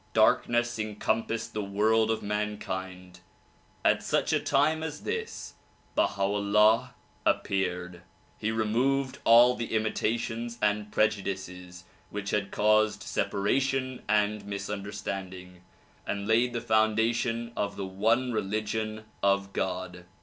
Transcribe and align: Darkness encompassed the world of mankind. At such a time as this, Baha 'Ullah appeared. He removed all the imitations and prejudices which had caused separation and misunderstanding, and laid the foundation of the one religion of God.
Darkness 0.13 0.79
encompassed 0.79 1.53
the 1.53 1.61
world 1.63 2.09
of 2.09 2.23
mankind. 2.23 3.19
At 3.85 4.01
such 4.01 4.33
a 4.33 4.39
time 4.39 4.81
as 4.81 5.03
this, 5.03 5.53
Baha 5.93 6.23
'Ullah 6.23 6.95
appeared. 7.23 8.01
He 8.39 8.49
removed 8.49 9.19
all 9.25 9.53
the 9.53 9.75
imitations 9.75 10.57
and 10.59 10.91
prejudices 10.91 11.83
which 12.09 12.31
had 12.31 12.49
caused 12.49 13.03
separation 13.03 14.01
and 14.09 14.43
misunderstanding, 14.43 15.61
and 16.07 16.27
laid 16.27 16.53
the 16.53 16.61
foundation 16.61 17.51
of 17.55 17.75
the 17.75 17.85
one 17.85 18.31
religion 18.31 19.05
of 19.21 19.53
God. 19.53 20.05